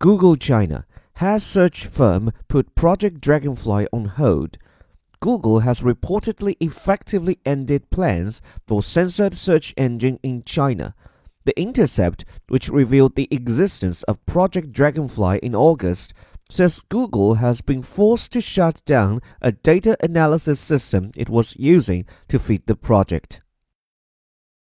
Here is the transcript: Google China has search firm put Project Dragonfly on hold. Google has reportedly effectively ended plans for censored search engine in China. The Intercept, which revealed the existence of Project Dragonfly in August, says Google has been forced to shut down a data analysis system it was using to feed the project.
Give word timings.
Google 0.00 0.36
China 0.36 0.86
has 1.16 1.44
search 1.44 1.84
firm 1.84 2.32
put 2.48 2.74
Project 2.74 3.20
Dragonfly 3.20 3.86
on 3.92 4.06
hold. 4.06 4.56
Google 5.20 5.60
has 5.60 5.82
reportedly 5.82 6.56
effectively 6.58 7.38
ended 7.44 7.90
plans 7.90 8.40
for 8.66 8.82
censored 8.82 9.34
search 9.34 9.74
engine 9.76 10.18
in 10.22 10.42
China. 10.44 10.94
The 11.44 11.60
Intercept, 11.60 12.24
which 12.48 12.70
revealed 12.70 13.14
the 13.14 13.28
existence 13.30 14.02
of 14.04 14.24
Project 14.24 14.72
Dragonfly 14.72 15.40
in 15.42 15.54
August, 15.54 16.14
says 16.48 16.80
Google 16.88 17.34
has 17.34 17.60
been 17.60 17.82
forced 17.82 18.32
to 18.32 18.40
shut 18.40 18.80
down 18.86 19.20
a 19.42 19.52
data 19.52 19.98
analysis 20.02 20.60
system 20.60 21.10
it 21.14 21.28
was 21.28 21.54
using 21.58 22.06
to 22.28 22.38
feed 22.38 22.66
the 22.66 22.74
project. 22.74 23.42